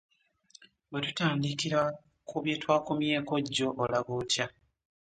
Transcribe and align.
Bwe 0.89 0.99
tutandikira 1.05 1.81
ku 2.27 2.35
bye 2.43 2.55
twakomyeko 2.61 3.33
jjo 3.45 3.67
olaba 3.83 4.11
otya? 4.21 4.45